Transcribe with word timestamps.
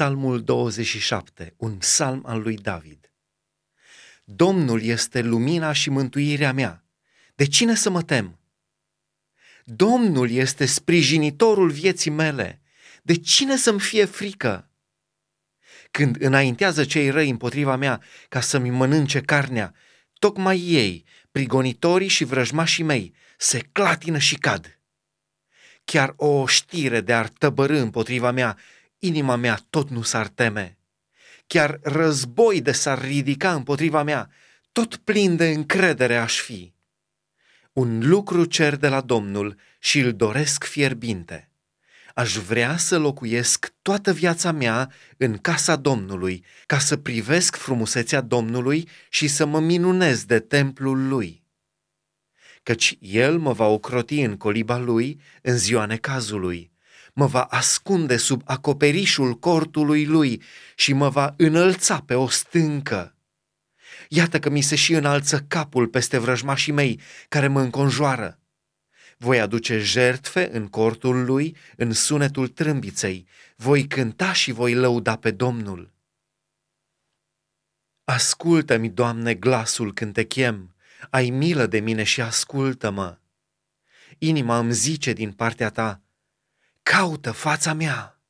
Psalmul 0.00 0.42
27, 0.44 1.54
un 1.56 1.76
psalm 1.76 2.22
al 2.26 2.40
lui 2.40 2.56
David. 2.56 3.12
Domnul 4.24 4.82
este 4.82 5.20
lumina 5.20 5.72
și 5.72 5.90
mântuirea 5.90 6.52
mea. 6.52 6.84
De 7.34 7.46
cine 7.46 7.74
să 7.74 7.90
mă 7.90 8.02
tem? 8.02 8.38
Domnul 9.64 10.30
este 10.30 10.66
sprijinitorul 10.66 11.70
vieții 11.70 12.10
mele. 12.10 12.60
De 13.02 13.14
cine 13.14 13.56
să-mi 13.56 13.80
fie 13.80 14.04
frică? 14.04 14.70
Când 15.90 16.22
înaintează 16.22 16.84
cei 16.84 17.10
răi 17.10 17.30
împotriva 17.30 17.76
mea 17.76 18.02
ca 18.28 18.40
să-mi 18.40 18.70
mănânce 18.70 19.20
carnea, 19.20 19.74
tocmai 20.18 20.58
ei, 20.60 21.04
prigonitorii 21.30 22.08
și 22.08 22.24
vrăjmașii 22.24 22.84
mei, 22.84 23.14
se 23.38 23.68
clatină 23.72 24.18
și 24.18 24.36
cad. 24.36 24.78
Chiar 25.84 26.12
o 26.16 26.46
știre 26.46 27.00
de 27.00 27.12
ar 27.12 27.28
tăbărâ 27.28 27.78
împotriva 27.78 28.30
mea 28.30 28.58
inima 29.00 29.36
mea 29.36 29.66
tot 29.70 29.90
nu 29.90 30.02
s-ar 30.02 30.28
teme. 30.28 30.78
Chiar 31.46 31.78
război 31.82 32.60
de 32.60 32.72
s-ar 32.72 33.00
ridica 33.00 33.54
împotriva 33.54 34.02
mea, 34.02 34.30
tot 34.72 34.96
plin 34.96 35.36
de 35.36 35.48
încredere 35.48 36.16
aș 36.16 36.40
fi. 36.40 36.72
Un 37.72 38.08
lucru 38.08 38.44
cer 38.44 38.76
de 38.76 38.88
la 38.88 39.00
Domnul 39.00 39.56
și 39.78 39.98
îl 39.98 40.12
doresc 40.12 40.64
fierbinte. 40.64 41.50
Aș 42.14 42.36
vrea 42.36 42.76
să 42.76 42.98
locuiesc 42.98 43.72
toată 43.82 44.12
viața 44.12 44.52
mea 44.52 44.92
în 45.16 45.36
casa 45.36 45.76
Domnului, 45.76 46.44
ca 46.66 46.78
să 46.78 46.96
privesc 46.96 47.56
frumusețea 47.56 48.20
Domnului 48.20 48.88
și 49.08 49.28
să 49.28 49.46
mă 49.46 49.60
minunez 49.60 50.24
de 50.24 50.38
templul 50.38 51.08
lui. 51.08 51.44
Căci 52.62 52.96
El 53.00 53.38
mă 53.38 53.52
va 53.52 53.66
ocroti 53.66 54.20
în 54.20 54.36
coliba 54.36 54.78
lui 54.78 55.20
în 55.42 55.56
ziua 55.56 55.84
necazului 55.86 56.70
mă 57.14 57.26
va 57.26 57.42
ascunde 57.42 58.16
sub 58.16 58.42
acoperișul 58.44 59.34
cortului 59.34 60.06
lui 60.06 60.42
și 60.74 60.92
mă 60.92 61.08
va 61.08 61.34
înălța 61.36 62.00
pe 62.00 62.14
o 62.14 62.28
stâncă. 62.28 63.14
Iată 64.08 64.38
că 64.38 64.50
mi 64.50 64.60
se 64.60 64.76
și 64.76 64.92
înalță 64.92 65.44
capul 65.48 65.86
peste 65.86 66.18
vrăjmașii 66.18 66.72
mei 66.72 67.00
care 67.28 67.48
mă 67.48 67.60
înconjoară. 67.60 68.38
Voi 69.16 69.40
aduce 69.40 69.78
jertfe 69.78 70.48
în 70.52 70.68
cortul 70.68 71.24
lui, 71.24 71.56
în 71.76 71.92
sunetul 71.92 72.48
trâmbiței, 72.48 73.26
voi 73.56 73.86
cânta 73.86 74.32
și 74.32 74.52
voi 74.52 74.74
lăuda 74.74 75.16
pe 75.16 75.30
Domnul. 75.30 75.92
Ascultă-mi, 78.04 78.90
Doamne, 78.90 79.34
glasul 79.34 79.92
când 79.92 80.12
te 80.12 80.24
chem, 80.24 80.74
ai 81.10 81.30
milă 81.30 81.66
de 81.66 81.80
mine 81.80 82.02
și 82.02 82.20
ascultă-mă. 82.20 83.18
Inima 84.18 84.58
îmi 84.58 84.72
zice 84.72 85.12
din 85.12 85.32
partea 85.32 85.70
ta, 85.70 86.02
caută 86.82 87.30
fața 87.32 87.72
mea. 87.72 88.20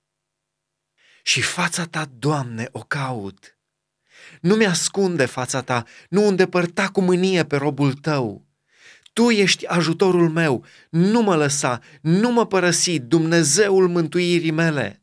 Și 1.22 1.42
fața 1.42 1.84
ta, 1.84 2.10
Doamne, 2.18 2.68
o 2.72 2.80
caut. 2.80 3.58
Nu 4.40 4.54
mi-ascunde 4.54 5.26
fața 5.26 5.62
ta, 5.62 5.84
nu 6.08 6.26
îndepărta 6.26 6.88
cu 6.88 7.00
mânie 7.00 7.44
pe 7.44 7.56
robul 7.56 7.92
tău. 7.92 8.46
Tu 9.12 9.30
ești 9.30 9.66
ajutorul 9.66 10.28
meu, 10.28 10.64
nu 10.90 11.22
mă 11.22 11.36
lăsa, 11.36 11.80
nu 12.00 12.30
mă 12.30 12.46
părăsi, 12.46 12.98
Dumnezeul 12.98 13.88
mântuirii 13.88 14.50
mele. 14.50 15.02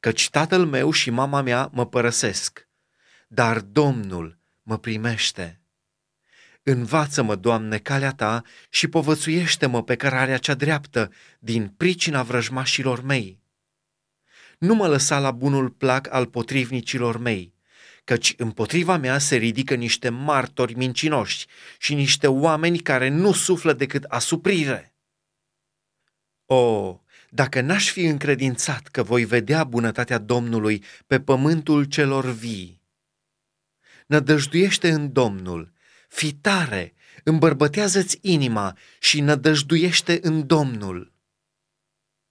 Căci 0.00 0.30
tatăl 0.30 0.66
meu 0.66 0.90
și 0.90 1.10
mama 1.10 1.42
mea 1.42 1.70
mă 1.72 1.86
părăsesc, 1.86 2.68
dar 3.28 3.60
Domnul 3.60 4.38
mă 4.62 4.78
primește. 4.78 5.60
Învață-mă, 6.70 7.36
Doamne, 7.36 7.78
calea 7.78 8.12
Ta 8.12 8.42
și 8.70 8.88
povățuiește-mă 8.88 9.82
pe 9.82 9.96
cărarea 9.96 10.38
cea 10.38 10.54
dreaptă 10.54 11.12
din 11.38 11.68
pricina 11.76 12.22
vrăjmașilor 12.22 13.02
mei. 13.02 13.40
Nu 14.58 14.74
mă 14.74 14.86
lăsa 14.86 15.18
la 15.18 15.30
bunul 15.30 15.70
plac 15.70 16.12
al 16.12 16.26
potrivnicilor 16.26 17.18
mei, 17.18 17.54
căci 18.04 18.34
împotriva 18.36 18.96
mea 18.96 19.18
se 19.18 19.36
ridică 19.36 19.74
niște 19.74 20.08
martori 20.08 20.74
mincinoși 20.74 21.46
și 21.78 21.94
niște 21.94 22.26
oameni 22.26 22.78
care 22.78 23.08
nu 23.08 23.32
suflă 23.32 23.72
decât 23.72 24.04
asuprire. 24.04 24.94
O, 26.46 27.00
dacă 27.30 27.60
n-aș 27.60 27.90
fi 27.90 28.04
încredințat 28.04 28.86
că 28.86 29.02
voi 29.02 29.24
vedea 29.24 29.64
bunătatea 29.64 30.18
Domnului 30.18 30.84
pe 31.06 31.20
pământul 31.20 31.84
celor 31.84 32.24
vii! 32.24 32.82
Nădăjduiește 34.06 34.90
în 34.90 35.12
Domnul, 35.12 35.76
Fi 36.08 36.32
tare, 36.32 36.94
îmbărbătează-ți 37.24 38.18
inima 38.20 38.76
și 38.98 39.20
nădăjduiește 39.20 40.18
în 40.22 40.46
Domnul. 40.46 41.12